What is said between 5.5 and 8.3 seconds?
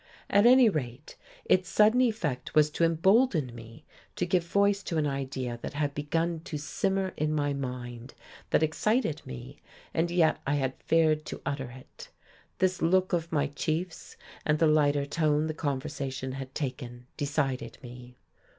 that had begun to simmer in my mind,